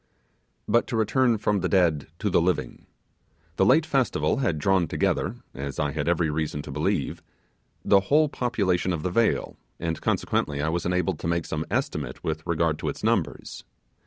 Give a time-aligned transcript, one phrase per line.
[0.67, 2.87] But to return from the dead to the living.
[3.57, 7.21] The late festival had drawn together, as I had every reason to believe,
[7.85, 12.23] the whole population of the vale, and consequently I was enabled to make some estimate
[12.23, 13.63] with regard to its numbers.